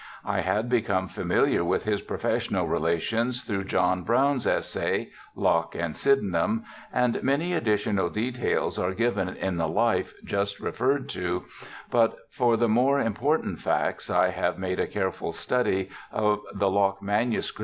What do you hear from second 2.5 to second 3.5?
relations